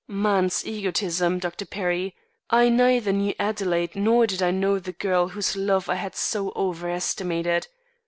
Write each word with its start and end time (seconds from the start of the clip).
Man's 0.07 0.65
egotism, 0.65 1.37
Dr. 1.37 1.63
Perry. 1.63 2.15
I 2.49 2.69
neither 2.69 3.13
knew 3.13 3.35
Adelaide 3.37 3.95
nor 3.95 4.25
did 4.25 4.41
I 4.41 4.49
know 4.49 4.79
the 4.79 4.93
girl 4.93 5.27
whose 5.27 5.55
love 5.55 5.89
I 5.91 5.95
had 6.01 6.15
so 6.15 6.51
over 6.55 6.89
estimated. 6.89 7.67